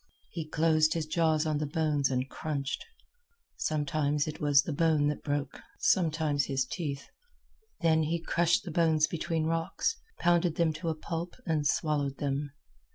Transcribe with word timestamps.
He 0.31 0.47
closed 0.49 0.95
his 0.95 1.05
jaws 1.05 1.45
on 1.45 1.59
the 1.59 1.67
bones 1.67 2.09
and 2.09 2.27
crunched. 2.27 2.83
Sometimes 3.57 4.27
it 4.27 4.41
was 4.41 4.63
the 4.63 4.73
bone 4.73 5.05
that 5.09 5.21
broke, 5.21 5.61
sometimes 5.77 6.45
his 6.45 6.65
teeth. 6.65 7.05
Then 7.81 8.01
he 8.01 8.19
crushed 8.19 8.63
the 8.63 8.71
bones 8.71 9.05
between 9.05 9.45
rocks, 9.45 9.97
pounded 10.17 10.55
them 10.55 10.73
to 10.73 10.89
a 10.89 10.95
pulp, 10.95 11.35
and 11.45 11.67
swallowed 11.67 12.17
them. 12.17 12.49